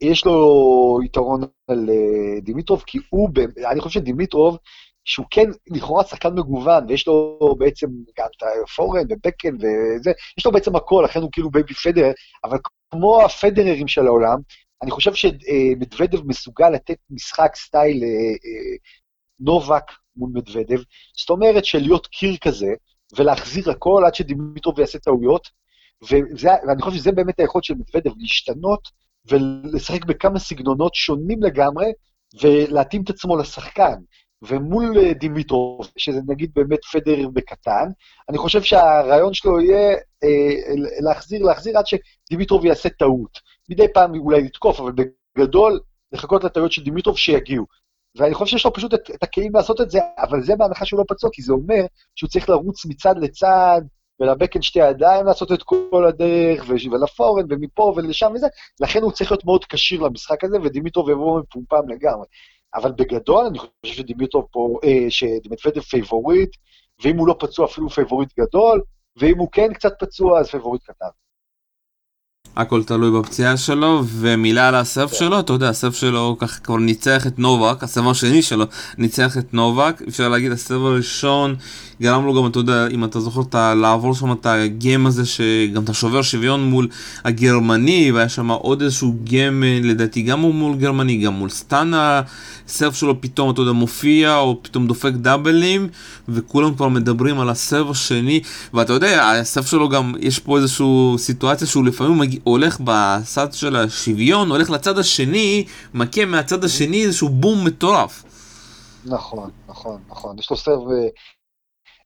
[0.00, 3.30] יש לו יתרון על אה, דימיטרוב, כי הוא,
[3.70, 4.58] אני חושב שדימיטרוב,
[5.04, 7.86] שהוא כן לכאורה שחקן מגוון, ויש לו בעצם
[8.18, 11.74] גם את ה forehand ו backhand וזה, יש לו בעצם הכל, לכן הוא כאילו baby
[11.74, 12.12] פדרר,
[12.44, 12.58] אבל
[12.90, 14.38] כמו הפדררים של העולם,
[14.82, 18.76] אני חושב שמדוודב מסוגל לתת משחק style אה, אה,
[19.40, 19.84] נובק
[20.16, 20.78] מול מדוודב,
[21.16, 22.74] זאת אומרת של להיות קיר כזה,
[23.18, 25.48] ולהחזיר הכל עד שדימיטרוב יעשה טעויות,
[26.02, 28.88] וזה, ואני חושב שזה באמת היכולת של מדוודב, להשתנות
[29.28, 31.92] ולשחק בכמה סגנונות שונים לגמרי,
[32.42, 33.94] ולהתאים את עצמו לשחקן.
[34.42, 37.88] ומול אה, דימיטרוב, שזה נגיד באמת פדר בקטן,
[38.28, 39.90] אני חושב שהרעיון שלו יהיה
[40.24, 43.38] אה, להחזיר, להחזיר עד שדימיטרוב יעשה טעות.
[43.70, 44.92] מדי פעם אולי לתקוף, אבל
[45.36, 45.80] בגדול,
[46.12, 47.66] לחכות לטעויות של דימיטרוב שיגיעו.
[48.16, 50.98] ואני חושב שיש לו פשוט את, את הכלים לעשות את זה, אבל זה בהנחה שהוא
[50.98, 53.80] לא פצוע, כי זה אומר שהוא צריך לרוץ מצד לצד,
[54.20, 58.46] ולבקן שתי ידיים לעשות את כל הדרך, ולפורן, ומפה ולשם וזה,
[58.80, 62.26] לכן הוא צריך להיות מאוד כשיר למשחק הזה, ודימיטרוב יבוא מפומפם לגמרי.
[62.74, 66.50] אבל בגדול, אני חושב שדימיטרוב פה, אה, שמדוודב פייבוריט,
[67.04, 68.82] ואם הוא לא פצוע אפילו פייבוריט גדול,
[69.16, 71.06] ואם הוא כן קצת פצוע, אז פייבוריט קטן.
[72.56, 76.60] הכל תלוי בפציעה שלו, ומילה על ה serve שלו, אתה יודע, ה serve שלו ככה
[76.60, 78.64] כבר ניצח את נובק, ה serve השני שלו
[78.98, 81.54] ניצח את נובק, אפשר להגיד ה serve הראשון
[82.02, 85.26] גרם לו גם, אתה יודע, אם אתה זוכר, אתה לעבור שם את ה game הזה,
[85.26, 86.88] שגם אתה שובר שוויון מול
[87.24, 92.94] הגרמני, והיה שם עוד איזשהו game, לדעתי גם מול גרמני, גם מול סטן ה serve
[92.94, 95.88] שלו פתאום, אתה יודע, מופיע, או פתאום דופק double ים,
[96.28, 98.40] וכולם כבר מדברים על הסרף השני,
[98.74, 104.50] ואתה יודע, הסרף שלו גם, יש פה איזושהי סיטואציה שהוא לפעמים הולך בצד של השוויון,
[104.50, 105.64] הולך לצד השני,
[105.94, 108.24] מכה מהצד השני איזשהו בום מטורף.
[109.04, 110.38] נכון, נכון, נכון.
[110.38, 110.82] יש לו סרב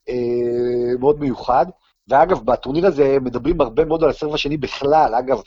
[0.09, 1.67] אה, מאוד מיוחד.
[2.09, 5.15] ואגב, בטורניר הזה מדברים הרבה מאוד על הסרב השני בכלל.
[5.15, 5.41] אגב,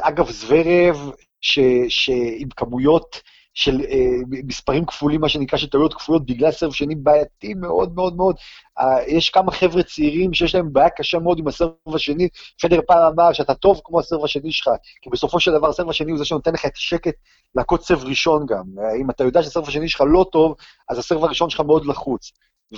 [0.00, 3.20] אגב זוורב, ש, שעם כמויות
[3.54, 8.16] של אה, מספרים כפולים, מה שנקרא, של טעויות כפולות, בגלל סרב שני בעייתי מאוד מאוד
[8.16, 8.36] מאוד.
[8.78, 12.28] אה, יש כמה חבר'ה צעירים שיש להם בעיה קשה מאוד עם הסרב השני.
[12.62, 14.70] פדר פעם אמר שאתה טוב כמו הסרב השני שלך,
[15.02, 17.14] כי בסופו של דבר הסרב השני הוא זה שנותן לך את השקט
[17.54, 18.64] להכות סרב ראשון גם.
[18.78, 20.54] אה, אם אתה יודע שהסרב השני שלך לא טוב,
[20.88, 22.32] אז הסרב הראשון שלך מאוד לחוץ.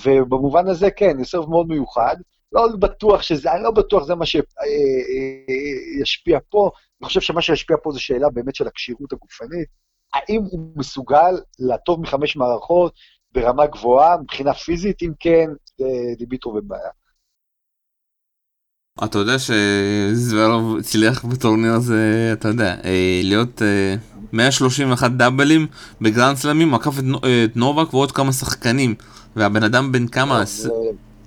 [0.05, 2.17] ובמובן הזה, כן, זה סרב מאוד מיוחד.
[2.53, 4.25] לא בטוח שזה, אני לא בטוח זה מה
[5.97, 6.71] שישפיע פה.
[7.01, 9.69] אני חושב שמה שישפיע פה זה שאלה באמת של הכשירות הגופנית.
[10.15, 12.93] האם הוא מסוגל לטוב מחמש מערכות
[13.33, 15.03] ברמה גבוהה, מבחינה פיזית?
[15.03, 15.51] אם כן,
[16.19, 16.91] דיביטרו בבעיה.
[19.05, 23.63] אתה יודע שזוורוב הצליח בטורניר הזה, אתה יודע, אה, להיות
[24.33, 25.67] 131 אה, דאבלים
[26.01, 26.99] בגרנד סלמים, עקף
[27.45, 28.95] את נובק ועוד כמה שחקנים.
[29.37, 30.43] והבן אדם בן כמה?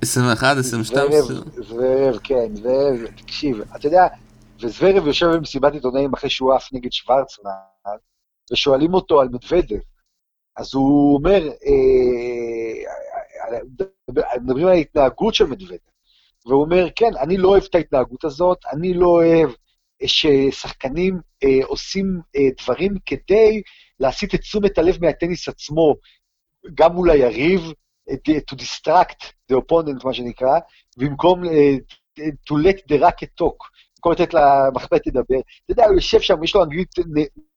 [0.02, 1.12] 21, 22?
[1.67, 4.08] זוורב, כן, זוורב, תקשיב, אתה יודע,
[4.62, 7.52] וזוורב יושב במסיבת עיתונאים אחרי שהוא עף נגד שוורצמן,
[8.51, 9.79] ושואלים אותו על מדוודב.
[10.57, 12.88] אז הוא אומר, אה,
[14.41, 15.77] מדברים על ההתנהגות של מדוודב.
[16.45, 19.49] והוא אומר, כן, אני לא אוהב את ההתנהגות הזאת, אני לא אוהב
[20.05, 23.62] ששחקנים אה, עושים אה, דברים כדי
[23.99, 25.95] להסיט את תשומת הלב מהטניס עצמו,
[26.75, 27.62] גם מול היריב,
[28.51, 30.60] to distract the opponent, מה שנקרא,
[30.97, 31.43] במקום
[32.19, 33.60] to let the racket talk.
[33.97, 35.39] במקום לתת למחבט לדבר.
[35.65, 36.95] אתה יודע, הוא יושב שם, יש לו אנגלית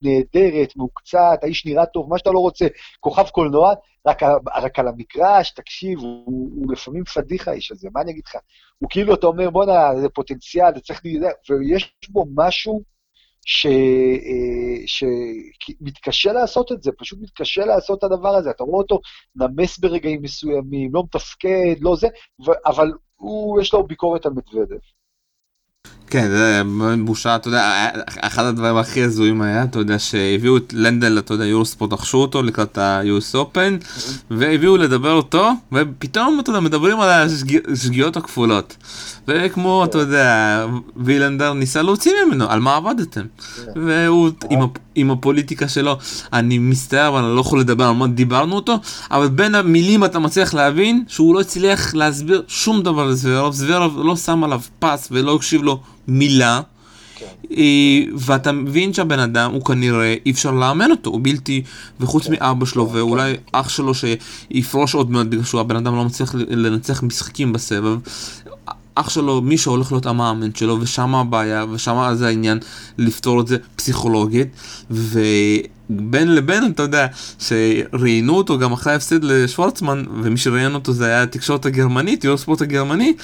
[0.02, 2.66] נהדרת, מעוקצת, האיש נראה טוב, מה שאתה לא רוצה,
[3.00, 3.74] כוכב קולנוע,
[4.06, 4.22] רק,
[4.56, 8.36] רק על המגרש, תקשיב, הוא, הוא לפעמים פדיחה האיש הזה, מה אני אגיד לך?
[8.78, 11.02] הוא כאילו, אתה אומר, בואנה, זה פוטנציאל, זה צריך,
[11.50, 12.82] ויש בו משהו
[13.46, 13.66] ש...
[13.66, 18.50] אה, שמתקשה לעשות את זה, פשוט מתקשה לעשות את הדבר הזה.
[18.50, 19.00] אתה רואה אותו
[19.36, 22.08] נמס ברגעים מסוימים, לא מתפקד, לא זה,
[22.66, 24.78] אבל הוא, יש לו ביקורת על מדוודב.
[26.10, 26.62] כן, זה
[27.04, 27.88] בושה, אתה יודע,
[28.20, 32.42] אחד הדברים הכי הזויים היה, אתה יודע, שהביאו את לנדל, אתה יודע, יורוספורט, רכשו אותו
[32.42, 33.84] לקראת ה-US Open,
[34.30, 37.28] והביאו לדבר אותו, ופתאום, אתה יודע, מדברים על
[37.72, 38.76] השגיאות הכפולות.
[39.28, 43.24] וכמו, אתה יודע, וילנדר ניסה להוציא ממנו, על מה עבדתם?
[43.76, 44.60] והוא, עם
[44.96, 45.96] הפוליטיקה שלו,
[46.32, 48.76] אני מצטער, אבל אני לא יכול לדבר על מה דיברנו אותו,
[49.10, 54.16] אבל בין המילים אתה מצליח להבין שהוא לא הצליח להסביר שום דבר לזוורוב, זוורוב לא
[54.16, 56.60] שם עליו פס ולא הקשיב לו מילה.
[57.20, 57.26] כן.
[57.56, 61.62] אה, ואתה מבין שהבן אדם הוא כנראה אי אפשר לאמן אותו, הוא בלתי,
[62.00, 62.32] וחוץ כן.
[62.32, 66.34] מאבא שלו כן, ואולי אח שלו שיפרוש עוד מעט בגלל שהוא הבן אדם לא מצליח
[66.34, 67.98] לנצח משחקים בסבב,
[68.94, 72.58] אח שלו, מי שהולך להיות המאמן שלו, ושם הבעיה, ושם זה העניין
[72.98, 74.48] לפתור את זה פסיכולוגית,
[74.90, 77.06] ובין לבין, אתה יודע,
[77.38, 83.14] שראיינו אותו גם אחרי ההפסד לשוורצמן, ומי שראיין אותו זה היה התקשורת הגרמנית, Eurosport הגרמני,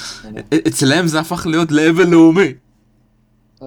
[0.68, 2.52] אצלם זה הפך להיות לאבל לאומי.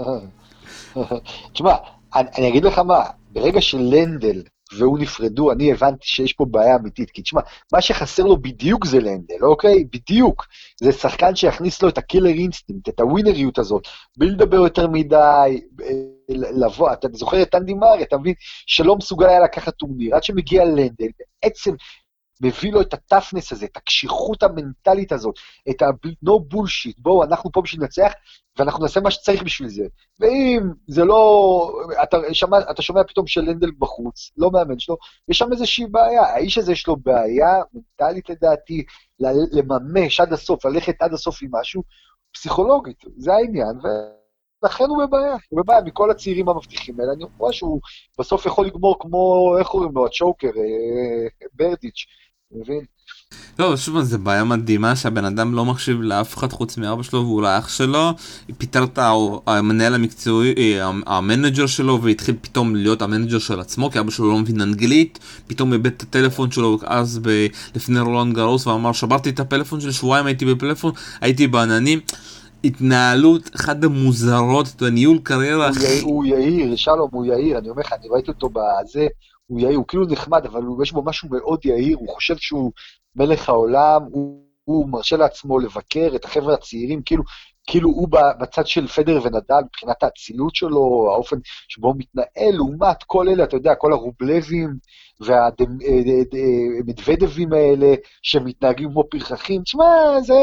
[1.53, 1.73] תשמע,
[2.15, 4.41] אני אגיד לך מה, ברגע שלנדל
[4.77, 7.12] והוא נפרדו, אני הבנתי שיש פה בעיה אמיתית.
[7.12, 7.41] כי תשמע,
[7.73, 9.84] מה שחסר לו בדיוק זה לנדל, אוקיי?
[9.93, 10.45] בדיוק.
[10.82, 15.62] זה שחקן שיכניס לו את ה killer instinct, את הווינריות הזאת, בלי לדבר יותר מדי,
[15.82, 15.88] אה,
[16.29, 18.34] לבוא, אתה זוכר את אנדי מארי, אתה מבין?
[18.65, 21.08] שלא מסוגל היה לקחת טורניר, עד שמגיע לנדל,
[21.43, 21.71] בעצם
[22.41, 25.36] מביא לו את הטפנס הזה, את הקשיחות המנטלית הזאת,
[25.69, 28.12] את ה-no bullshit, בואו, אנחנו פה בשביל לנצח,
[28.60, 29.84] ואנחנו נעשה מה שצריך בשביל זה.
[30.19, 31.71] ואם זה לא...
[32.04, 34.97] אתה, שומע, אתה שומע פתאום שלנדל בחוץ, לא מאמן שלו,
[35.28, 36.21] יש שם איזושהי בעיה.
[36.21, 38.84] האיש הזה יש לו בעיה מנטלית לדעתי,
[39.52, 41.84] לממש עד הסוף, ללכת עד הסוף עם משהו,
[42.32, 43.80] פסיכולוגית, זה העניין,
[44.63, 47.80] ולכן הוא בבעיה, הוא בבעיה מכל הצעירים המבטיחים האלה, אני רואה שהוא
[48.19, 52.06] בסוף יכול לגמור כמו, איך קוראים לו, הצ'וקר, אה, ברדיץ',
[52.51, 52.81] מבין?
[53.59, 57.57] לא, שוב, זה בעיה מדהימה שהבן אדם לא מקשיב לאף אחד חוץ מאבא שלו ואולי
[57.57, 58.12] אח שלו.
[58.57, 58.99] פיטר את
[59.47, 64.38] המנהל המקצועי, אה, המנג'ר שלו והתחיל פתאום להיות המנג'ר של עצמו כי אבא שלו לא
[64.38, 65.19] מבין אנגלית.
[65.47, 67.47] פתאום איבד את הטלפון שלו אז ב...
[67.75, 71.99] לפני רולנד גרוס ואמר שברתי את הפלאפון שלי, שבועיים הייתי בפלאפון, הייתי בעננים.
[72.63, 75.99] התנהלות אחת המוזרות, ניהול קריירה הכי...
[76.01, 79.07] הוא יאיר, שלום, הוא יאיר, אני אומר לך, אני ראיתי אותו בזה,
[79.49, 82.71] הוא יאיר, הוא כאילו נחמד, אבל יש בו משהו מאוד יאיר, הוא חושב שהוא
[83.15, 87.23] מלך העולם, הוא, הוא מרשה לעצמו לבקר את החבר'ה הצעירים, כאילו,
[87.67, 88.07] כאילו הוא
[88.39, 93.55] בצד של פדר ונדל מבחינת האצילות שלו, האופן שבו הוא מתנהל, לעומת כל אלה, אתה
[93.55, 94.69] יודע, כל הרובלבים
[95.19, 100.33] והמדוודבים האלה, שמתנהגים כמו פרחחים, תשמע, זה...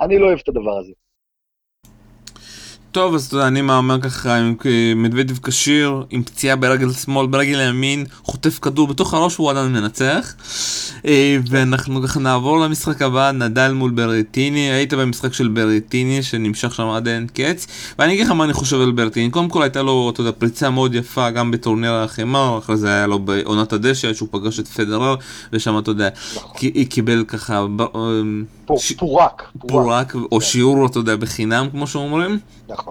[0.00, 0.92] אני לא אוהב את הדבר הזה.
[2.92, 4.54] טוב, אז אתה יודע, אני מהמר ככה עם
[4.96, 10.34] מדוודב כשיר, עם פציעה ברגל שמאל, ברגל ימין, חוטף כדור בתוך הראש הוא עדיין מנצח.
[11.06, 16.88] אה, ואנחנו ככה נעבור למשחק הבא, נדל מול ברטיני, היית במשחק של ברטיני שנמשך שם
[16.88, 17.66] עד אין קץ,
[17.98, 20.70] ואני אגיד לך מה אני חושב על ברטיני, קודם כל הייתה לו, אתה יודע, פריצה
[20.70, 25.14] מאוד יפה גם בטורניר החמר, אחרי זה היה לו בעונת הדשא, שהוא פגש את פדרר,
[25.52, 26.70] ושם אתה יודע, נכון.
[26.88, 27.66] קיבל ככה...
[28.98, 29.42] פורק.
[29.58, 30.46] פורק, או כן.
[30.46, 32.38] שיעור, אתה יודע, בחינם, כמו שאומרים.
[32.68, 32.89] נכון.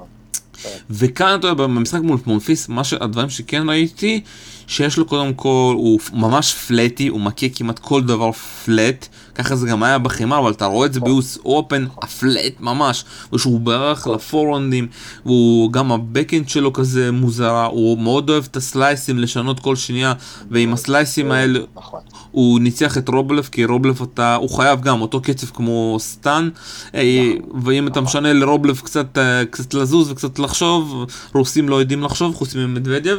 [0.89, 4.21] וכאן, אתה יודע, במשחק מול מונפיס, מה שהדברים שכן ראיתי,
[4.69, 9.67] שיש לו קודם כל, הוא ממש פלטי, הוא מכה כמעט כל דבר פלט, ככה זה
[9.67, 14.87] גם היה בחימה, אבל אתה רואה את זה ביוס אופן, הפלט ממש, ושהוא ברח לפורנדים,
[15.25, 20.13] והוא גם הבקאנד שלו כזה מוזרה, הוא מאוד אוהב את הסלייסים לשנות כל שנייה,
[20.51, 22.01] ועם הסלייסים האלה נכון.
[22.31, 26.49] הוא ניצח את רובלף, כי רובלף אתה, הוא חייב גם אותו קצב כמו סטן,
[26.95, 27.31] אה.
[27.63, 27.99] ואם אתה.
[28.09, 33.17] משנה לרובלף קצת, אה, קצת לזוז וקצת לחשוב, רוסים לא יודעים לחשוב חוץ ממדוודיו.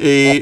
[0.00, 0.38] אה,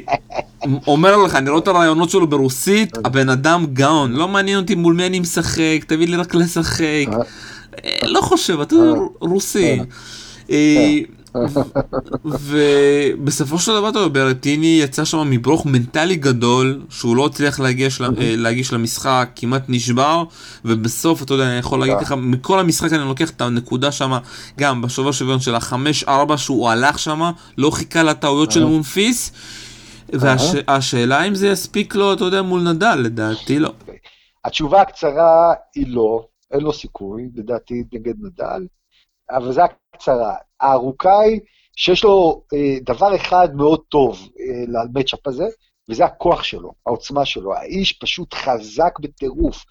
[0.86, 4.94] אומר לך, אני רואה את הרעיונות שלו ברוסית, הבן אדם גאון, לא מעניין אותי מול
[4.94, 7.06] מי אני משחק, תביא לי רק לשחק.
[8.02, 8.76] לא חושב, אתה
[9.20, 9.78] רוסי.
[12.24, 18.72] ובסופו של דבר, אתה ברטיני יצא שם מברוך מנטלי גדול, שהוא לא הצליח להגיש, להגיש
[18.72, 20.24] למשחק, כמעט נשבר,
[20.64, 24.12] ובסוף, אתה יודע, אני יכול להגיד לך, מכל המשחק אני לוקח את הנקודה שם,
[24.58, 27.20] גם בשובר שוויון של החמש ארבע שהוא הלך שם,
[27.58, 29.32] לא חיכה לטעויות של מונפיס.
[30.12, 33.72] והשאלה אם זה יספיק לו, אתה יודע, מול נדל, לדעתי לא.
[34.44, 38.66] התשובה הקצרה היא לא, אין לו סיכוי, לדעתי, נגד נדל,
[39.36, 40.34] אבל זו הקצרה.
[40.60, 41.40] הארוכה היא
[41.76, 45.46] שיש לו אה, דבר אחד מאוד טוב אה, למצ'אפ הזה,
[45.88, 47.54] וזה הכוח שלו, העוצמה שלו.
[47.54, 49.64] האיש פשוט חזק בטירוף,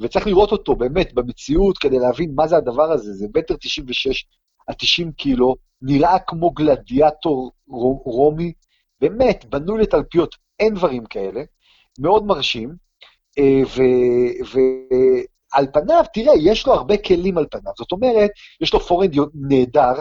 [0.00, 3.12] וצריך לראות אותו באמת במציאות כדי להבין מה זה הדבר הזה.
[3.12, 4.24] זה מטר 96
[4.66, 7.50] על 90 קילו, נראה כמו גלדיאטור
[8.04, 8.52] רומי,
[9.00, 11.42] באמת, בנוי לתלפיות, אין דברים כאלה,
[11.98, 12.74] מאוד מרשים,
[13.38, 13.62] אה,
[15.52, 18.30] ועל פניו, תראה, יש לו הרבה כלים על פניו, זאת אומרת,
[18.60, 19.92] יש לו forehand נהדר,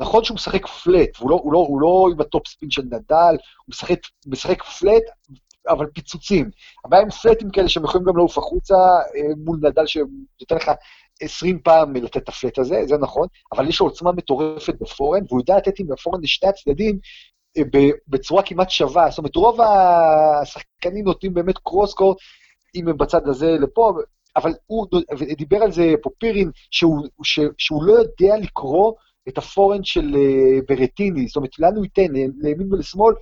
[0.00, 3.36] נכון שהוא משחק flat, והוא לא, הוא לא, הוא לא עם ה topspin של נדל,
[3.58, 5.02] הוא משחק, משחק flat,
[5.68, 6.50] אבל פיצוצים.
[6.84, 10.70] הבעיה עם flat ים כאלה שהם יכולים גם לעוף החוצה אה, מול נדל שנותן לך
[11.20, 14.84] 20 פעם לתת את ה flat הזה, זה נכון, אבל יש לו עוצמה מטורפת ב
[14.84, 16.98] forehand, והוא יודע לתת עם ה forehand לשני הצדדים
[17.56, 17.62] אה,
[18.08, 19.10] בצורה כמעט שווה.
[19.10, 22.16] זאת אומרת, רוב השחקנים נותנים באמת cross court,
[22.74, 23.92] אם הם בצד הזה לפה,
[24.36, 24.86] אבל הוא
[25.36, 27.06] דיבר על זה פופירין, שהוא,
[27.58, 28.92] שהוא לא יודע לקרוא
[29.28, 32.12] את ה forehand של אה, ברטיני, זאת אומרת, לאן הוא ייתן,
[32.42, 33.14] לימין ולשמאל,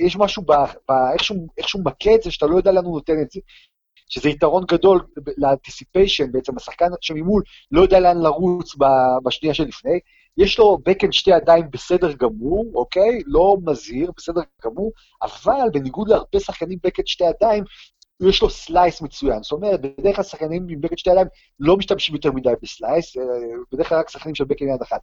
[0.00, 0.42] יש משהו
[0.88, 1.24] באיך
[1.68, 3.40] שהוא מכה את זה, שאתה לא יודע לאן הוא נותן את זה.
[4.08, 5.06] שזה יתרון גדול
[5.38, 8.74] ל anticipation, בעצם השחקן שממול לא יודע לאן לרוץ
[9.24, 9.98] בשנייה שלפני.
[10.36, 13.22] יש לו בקהנד שתי ידיים בסדר גמור, אוקיי?
[13.26, 17.64] לא מזהיר, בסדר גמור, אבל בניגוד להרבה שחקנים בקהנד שתי ידיים,
[18.28, 19.42] יש לו סלייס מצוין.
[19.42, 21.26] זאת אומרת, בדרך כלל שחקנים עם בקהנד שתי ידיים
[21.60, 23.22] לא משתמשים יותר מדי בסלייס, אה,
[23.72, 25.00] בדרך כלל רק שחקנים של בקהנד יד אחת.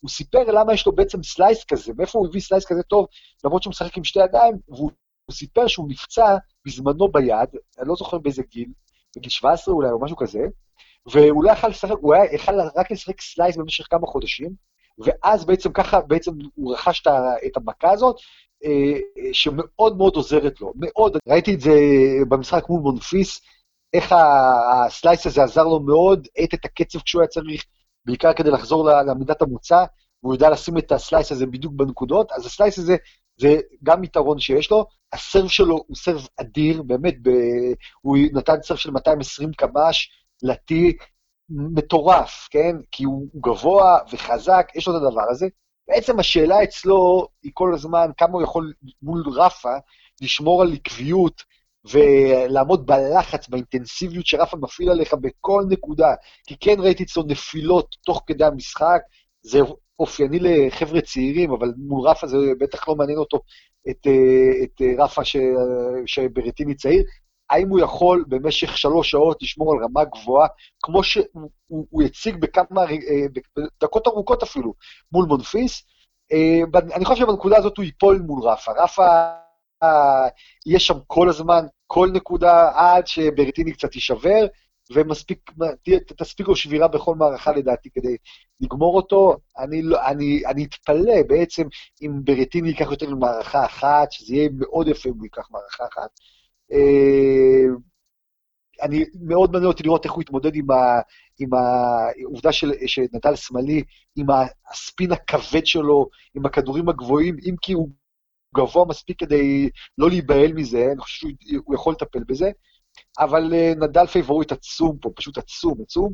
[0.00, 3.06] הוא סיפר למה יש לו בעצם סלייס כזה, מאיפה הוא הביא סלייס כזה טוב,
[3.44, 4.90] למרות שהוא משחק עם שתי ידיים, והוא
[5.30, 6.36] סיפר שהוא נפצע
[6.66, 8.68] בזמנו ביד, אני לא זוכר באיזה גיל,
[9.16, 10.40] בגיל 17 אולי, או משהו כזה,
[11.06, 15.72] והוא לא יכל לשחק, הוא היה יכל רק לשחק סלייס במשך כמה חודשים, ואז בעצם
[15.72, 17.02] ככה, בעצם הוא רכש
[17.46, 18.16] את המכה הזאת,
[18.64, 18.98] אה,
[19.32, 21.16] שמאוד מאוד עוזרת לו, מאוד.
[21.28, 21.74] ראיתי את זה
[22.28, 23.40] במשחק מול מונפיס,
[23.94, 24.14] איך
[24.72, 27.64] הסלייס הזה עזר לו מאוד, האט את הקצב כשהוא היה צריך,
[28.04, 29.84] בעיקר כדי לחזור למידת המוצא,
[30.22, 32.96] והוא יודע לשים את הסלייס הזה בדיוק בנקודות, אז הסלייס הזה
[33.36, 34.86] זה גם יתרון שיש לו.
[35.12, 37.30] הסרב שלו הוא סרב אדיר, באמת, ב...
[38.02, 40.08] הוא נתן סרב של 220 קמ"ש,
[40.42, 40.96] לטי,
[41.50, 42.76] מטורף, כן?
[42.90, 45.46] כי הוא, גבוה וחזק, יש לו את הדבר הזה.
[45.88, 49.74] בעצם השאלה אצלו היא כל הזמן כמה הוא יכול מול רפה
[50.22, 51.42] לשמור על עקביות
[51.84, 56.14] ולעמוד בלחץ, באינטנסיביות שרפה מפעיל עליך בכל נקודה.
[56.46, 59.00] כי כן ראיתי אצלו נפילות תוך כדי המשחק,
[59.42, 59.58] זה
[59.98, 63.40] אופייני לחבר'ה צעירים, אבל מול רפה זה בטח לא מעניין אותו
[63.90, 64.06] את,
[64.62, 65.36] את רפה ש,
[66.06, 67.04] שברטיני צעיר.
[67.52, 70.48] האם הוא יכול במשך שלוש שעות לשמור על רמה גבוהה,
[70.82, 72.82] כמו שהוא הציג בכמה,
[73.80, 74.74] דקות ארוכות אפילו,
[75.12, 75.82] מול מונפיס.
[76.94, 78.72] אני חושב שבנקודה הזאת הוא ייפול מול רפה.
[78.72, 79.06] רפה
[80.66, 84.46] יהיה שם כל הזמן, כל נקודה, עד שברטיני קצת יישבר,
[84.94, 85.50] ומספיק,
[86.16, 88.16] תספיק לו שבירה בכל מערכה לדעתי כדי
[88.60, 89.36] לגמור אותו.
[89.58, 91.62] אני, לא, אני, אני אתפלא בעצם
[92.02, 96.10] אם ברטיני ייקח יותר ממערכה אחת, שזה יהיה מאוד יפה אם הוא ייקח מערכה אחת.
[96.72, 97.74] אה,
[98.82, 101.00] אני מאוד מעניין אותי לראות איך הוא יתמודד עם, ה,
[101.40, 103.82] עם העובדה של, שנדל שמאלי,
[104.16, 104.26] עם
[104.70, 107.88] הספין הכבד שלו, עם הכדורים הגבוהים, אם כי הוא
[108.56, 112.50] גבוה מספיק כדי לא להיבהל מזה, אני חושב שהוא יכול לטפל בזה.
[113.18, 116.12] אבל אה, נדל פייבוריט עצום פה, פשוט עצום, עצום.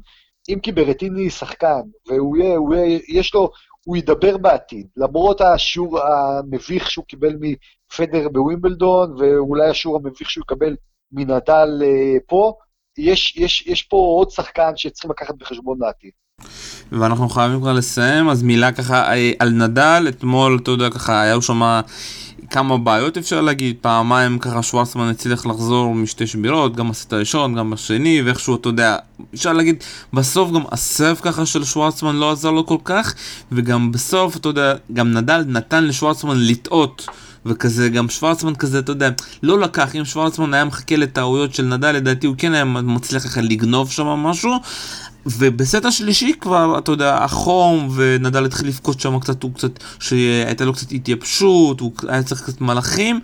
[0.48, 3.50] אם כי ברטיני שחקן, והוא יהיה, הוא יהיה, יש לו,
[3.88, 10.76] הוא ידבר בעתיד, למרות השיעור המביך שהוא קיבל מפדר בווימבלדון, ואולי השיעור המביך שהוא יקבל
[11.12, 12.52] מנדל אה, פה,
[12.98, 16.10] יש, יש, יש פה עוד שחקן שצריכים לקחת בחשבון לעתיד.
[16.92, 21.40] ואנחנו חייבים כבר לסיים, אז מילה ככה אה, על נדל, אתמול, אתה יודע, ככה, היה
[21.40, 21.80] שם
[22.50, 27.70] כמה בעיות אפשר להגיד, פעמיים ככה שוורצמן הצליח לחזור משתי שבירות, גם בסט הראשון, גם
[27.70, 28.96] בשני, ואיכשהו, אתה יודע,
[29.34, 33.14] אפשר להגיד, בסוף גם הסרב ככה של שוורצמן לא עזר לו כל כך,
[33.52, 37.06] וגם בסוף, אתה יודע, גם נדל נתן לשוורצמן לטעות.
[37.46, 39.10] וכזה, גם שוורצמן כזה, אתה יודע,
[39.42, 43.40] לא לקח, אם שוורצמן היה מחכה לטעויות של נדל, לדעתי הוא כן היה מצליח ככה
[43.40, 44.52] לגנוב שם משהו,
[45.26, 49.70] ובסט השלישי כבר, אתה יודע, החום, ונדל התחיל לבכות שם קצת, הוא קצת,
[50.00, 53.20] שהייתה לו קצת התייבשות, הוא היה צריך קצת מלאכים.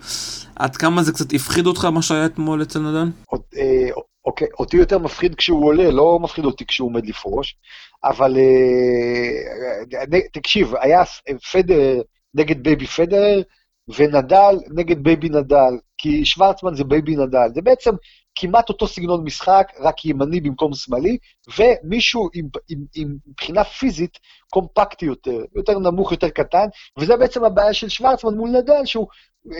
[0.55, 3.11] עד כמה זה קצת הפחיד אותך, מה שהיה אתמול אצל נדל?
[3.33, 3.89] אה,
[4.25, 7.55] אוקיי, אותי יותר מפחיד כשהוא עולה, לא מפחיד אותי כשהוא עומד לפרוש,
[8.03, 11.03] אבל אה, תקשיב, היה
[11.51, 12.01] פדר
[12.33, 13.41] נגד baby פדר,
[13.87, 17.47] ונדל נגד baby נדל, כי שוורצמן זה baby נדל.
[17.53, 17.91] זה בעצם
[18.35, 21.17] כמעט אותו סגנון משחק, רק ימני במקום שמאלי,
[21.57, 24.19] ומישהו עם, עם, עם מבחינה פיזית
[24.49, 26.65] קומפקטי יותר, יותר נמוך, יותר קטן,
[26.99, 29.07] וזה בעצם הבעיה של שוורצמן מול נדל, שהוא,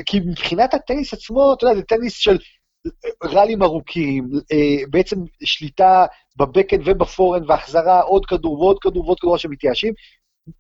[0.06, 2.38] כי מבחינת הטניס עצמו, אתה יודע, זה טניס של
[3.24, 6.06] ראלים ארוכים, אה, בעצם שליטה
[6.38, 9.94] בבקן ובפורן, והחזרה עוד כדור ועוד כדור ועוד כדור שמתייאשים.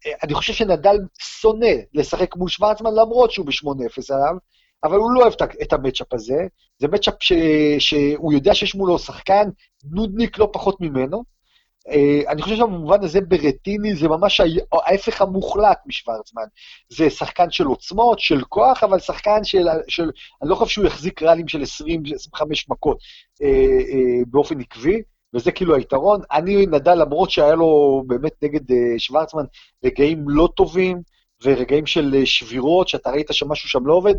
[0.06, 4.38] אה, אני חושב שנדל שונא לשחק מול שוורצמן, למרות שהוא ב-8-0 עליו,
[4.84, 7.34] אבל הוא לא אוהב את המצ'אפ הזה, זה מצ'אפ ש...
[7.80, 9.50] שהוא יודע שיש מולו שחקן
[9.92, 11.36] נודניק לא פחות ממנו.
[11.90, 14.42] Uh, אני חושב שבמובן הזה ברטיני זה ממש
[14.74, 16.44] ההפך המוחלט משוורצמן.
[16.90, 19.68] זה שחקן של עוצמות, של כוח, אבל שחקן של...
[19.88, 21.66] של אני לא חושב שהוא יחזיק ראלים של 20-25
[22.70, 25.02] מכות uh, uh, באופן עקבי,
[25.36, 26.22] וזה כאילו היתרון.
[26.32, 29.44] אני נדל, למרות שהיה לו באמת נגד uh, שוורצמן
[29.86, 31.02] רגעים לא טובים,
[31.44, 34.14] ורגעים של שבירות, שאתה ראית שמשהו שם לא עובד,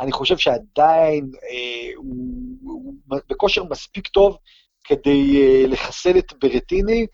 [0.00, 2.16] אני חושב שעדיין אה, הוא,
[2.62, 2.94] הוא
[3.28, 4.36] בכושר מספיק טוב
[4.84, 7.06] כדי אה, לחסל את ברטיני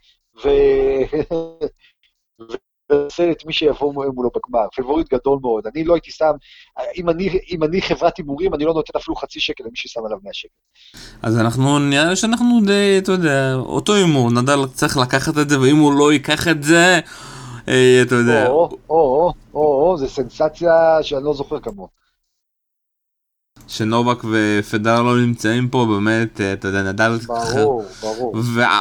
[0.45, 0.49] ו...
[2.91, 4.67] ולחסל את מי שיבוא מולו בגמר.
[4.77, 5.67] פבוריט גדול מאוד.
[5.67, 6.33] אני לא הייתי שם,
[6.97, 10.19] אם אני, אם אני חברת הימורים, אני לא נותן אפילו חצי שקל למי ששם עליו
[10.23, 10.55] 100 שקל.
[11.23, 15.77] אז אנחנו, נראה שאנחנו די, אתה יודע, אותו הימור, נדל צריך לקחת את זה, ואם
[15.77, 17.01] הוא לא ייקח את זה,
[17.69, 18.47] אה, אתה יודע.
[18.49, 21.89] או, או, או, או, זה סנסציה שאני לא זוכר כמוה.
[23.69, 27.19] שנובק ופדר לא נמצאים פה, באמת, אה, אתה יודע, נדל...
[27.27, 28.35] ברור, ברור.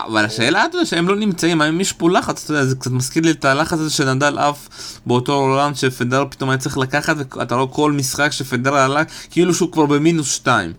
[0.07, 2.91] אבל השאלה, אתה יודע, שהם לא נמצאים, האם יש פה לחץ, אתה יודע, זה קצת
[2.91, 4.67] מזכיר לי את הלחץ הזה שנדל עף
[5.05, 9.71] באותו עולם שפדר פתאום היה צריך לקחת, ואתה רואה כל משחק שפדר עלה, כאילו שהוא
[9.71, 10.73] כבר במינוס שתיים.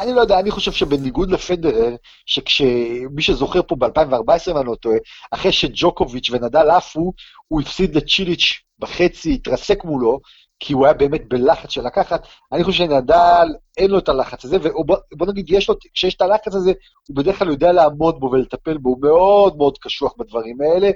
[0.00, 1.94] אני לא יודע, אני חושב שבניגוד לפדרר,
[2.26, 4.96] שכשמי שזוכר פה ב-2014, אם אני לא טועה,
[5.30, 7.12] אחרי שג'וקוביץ' ונדל עפו,
[7.48, 10.20] הוא הפסיד לצ'יליץ' בחצי, התרסק מולו,
[10.66, 12.26] כי הוא היה באמת בלחץ של לקחת.
[12.52, 16.54] אני חושב שנדל, אין לו את הלחץ הזה, ובוא נגיד, יש לו, כשיש את הלחץ
[16.54, 16.72] הזה,
[17.08, 20.90] הוא בדרך כלל יודע לעמוד בו ולטפל בו, הוא מאוד מאוד קשוח בדברים האלה,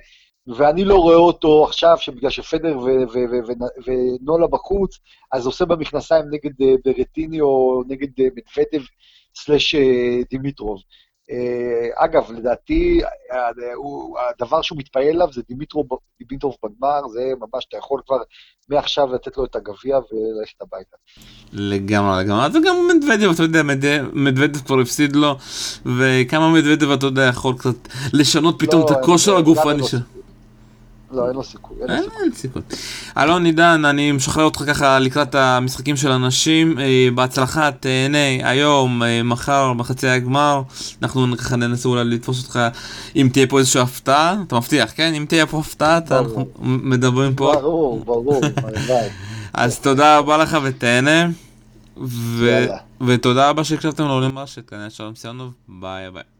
[0.56, 2.78] ואני לא רואה אותו עכשיו, שבגלל שפדר
[3.86, 4.98] ונולה בחוץ,
[5.32, 8.86] אז עושה במכנסיים נגד אה, ברטיני או נגד אה, מדוודב
[9.36, 10.80] סלאש אה, דימיטרוב.
[11.30, 13.00] אה, אגב, לדעתי,
[14.30, 15.86] הדבר שהוא מתפעל עליו זה דימיטרוב,
[16.64, 18.16] בגמר, זה ממש, אתה יכול כבר
[18.68, 20.96] מעכשיו לתת לו את הגביע וללכת הביתה.
[21.52, 22.50] לגמרי, לגמרי.
[22.52, 23.62] זה גם מדוודב, אתה יודע,
[24.12, 25.36] מדוודב כבר הפסיד לו,
[25.98, 27.76] וכמה מדוודב, אתה יודע, יכול קצת
[28.12, 30.17] לשנות פתאום את לא, הכושר הגופני שלו.
[31.10, 31.76] לא, אין לו סיכוי.
[31.88, 32.62] אין סיכוי.
[33.18, 36.78] אלון עידן, אני משחרר אותך ככה לקראת המשחקים של הנשים.
[36.78, 40.62] אה, בהצלחה, תהנה היום, אה, מחר, בחצי הגמר.
[41.02, 42.60] אנחנו ככה ננסה אולי לתפוס אותך
[43.16, 44.36] אם תהיה פה איזושהי הפתעה.
[44.46, 45.14] אתה מבטיח, כן?
[45.14, 47.52] אם תהיה פה הפתעה, אנחנו מדברים פה.
[47.54, 48.40] ברור, ברור,
[49.52, 51.28] אז תודה רבה לך ותהנה.
[53.06, 56.37] ותודה רבה שהקשבתם לעולים רשת, היה שלום סיונוב, ביי ביי.